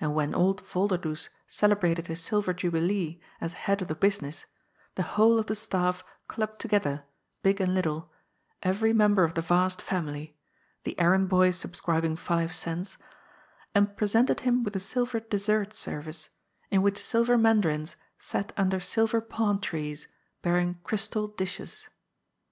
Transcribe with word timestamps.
And 0.00 0.16
when 0.16 0.34
old 0.34 0.62
Volderdoes 0.62 1.28
celebrated 1.46 2.08
his 2.08 2.20
silver 2.20 2.52
jubilee 2.52 3.20
as 3.40 3.52
head 3.52 3.80
of 3.82 3.86
the 3.86 3.94
business, 3.94 4.46
the 4.96 5.04
whole 5.14 5.38
of 5.38 5.46
the 5.46 5.54
staff 5.54 6.02
clubbed 6.26 6.58
together, 6.60 7.04
big 7.44 7.60
and 7.60 7.72
little, 7.72 8.10
every 8.64 8.92
member 8.92 9.22
of 9.22 9.34
the 9.34 9.40
vast 9.42 9.80
family, 9.80 10.36
the 10.82 10.98
errand 10.98 11.28
boys 11.28 11.54
sub 11.56 11.74
scribing 11.76 12.18
five 12.18 12.52
cents, 12.52 12.98
and 13.76 13.96
presented 13.96 14.40
him 14.40 14.64
with 14.64 14.74
a 14.74 14.80
silver 14.80 15.20
dessert 15.20 15.72
service, 15.72 16.30
in 16.72 16.82
which 16.82 16.98
silver 17.00 17.38
mandarins 17.38 17.94
sat 18.18 18.52
under 18.56 18.80
silver 18.80 19.20
palm 19.20 19.60
trees, 19.60 20.08
bearing 20.42 20.80
crystal 20.82 21.28
dishes. 21.28 21.88